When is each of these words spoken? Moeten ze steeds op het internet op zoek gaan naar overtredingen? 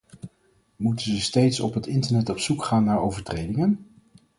Moeten 0.75 1.05
ze 1.05 1.19
steeds 1.21 1.59
op 1.59 1.73
het 1.73 1.87
internet 1.87 2.29
op 2.29 2.39
zoek 2.39 2.63
gaan 2.63 2.83
naar 2.83 3.01
overtredingen? 3.01 3.85